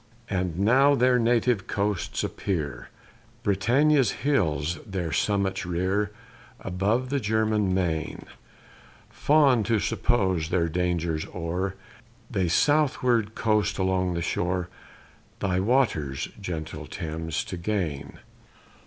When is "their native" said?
0.95-1.67